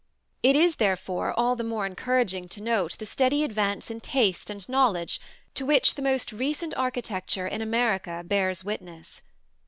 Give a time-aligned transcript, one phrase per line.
[0.41, 4.67] It is therefore all the more encouraging to note the steady advance in taste and
[4.67, 5.21] knowledge
[5.53, 9.21] to which the most recent architecture in America bears witness.